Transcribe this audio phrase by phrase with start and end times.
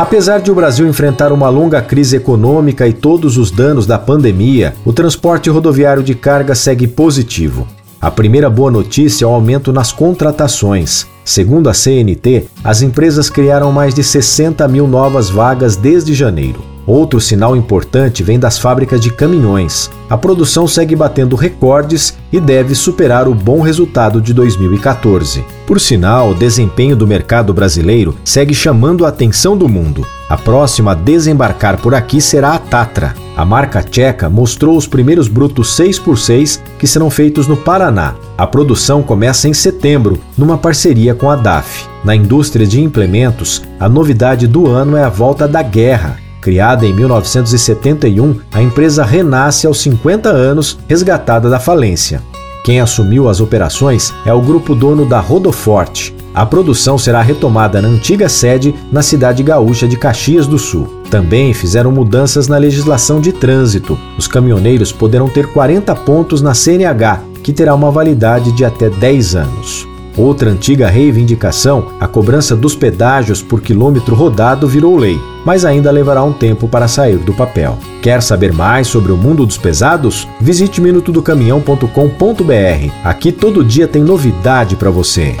[0.00, 4.74] Apesar de o Brasil enfrentar uma longa crise econômica e todos os danos da pandemia,
[4.82, 7.68] o transporte rodoviário de carga segue positivo.
[8.00, 11.06] A primeira boa notícia é o aumento nas contratações.
[11.22, 16.69] Segundo a CNT, as empresas criaram mais de 60 mil novas vagas desde janeiro.
[16.86, 19.90] Outro sinal importante vem das fábricas de caminhões.
[20.08, 25.44] A produção segue batendo recordes e deve superar o bom resultado de 2014.
[25.66, 30.06] Por sinal, o desempenho do mercado brasileiro segue chamando a atenção do mundo.
[30.28, 33.14] A próxima a desembarcar por aqui será a Tatra.
[33.36, 38.14] A marca tcheca mostrou os primeiros brutos 6x6 que serão feitos no Paraná.
[38.36, 41.86] A produção começa em setembro, numa parceria com a DAF.
[42.04, 46.92] Na indústria de implementos, a novidade do ano é a volta da guerra Criada em
[46.94, 52.22] 1971, a empresa renasce aos 50 anos, resgatada da falência.
[52.64, 56.14] Quem assumiu as operações é o grupo dono da Rodoforte.
[56.34, 61.02] A produção será retomada na antiga sede na cidade gaúcha de Caxias do Sul.
[61.10, 63.98] Também fizeram mudanças na legislação de trânsito.
[64.16, 69.34] Os caminhoneiros poderão ter 40 pontos na CNH, que terá uma validade de até 10
[69.34, 69.88] anos.
[70.16, 76.22] Outra antiga reivindicação, a cobrança dos pedágios por quilômetro rodado, virou lei, mas ainda levará
[76.22, 77.78] um tempo para sair do papel.
[78.02, 80.26] Quer saber mais sobre o mundo dos pesados?
[80.40, 82.92] Visite minutodocaminhão.com.br.
[83.04, 85.36] Aqui todo dia tem novidade para você.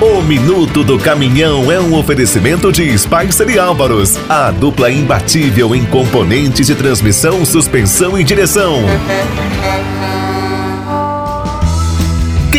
[0.00, 5.84] O Minuto do Caminhão é um oferecimento de Spicer e Álvaros, a dupla imbatível em
[5.86, 8.82] componentes de transmissão, suspensão e direção.